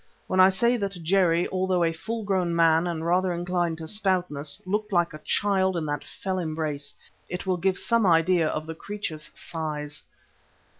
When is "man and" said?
2.55-3.05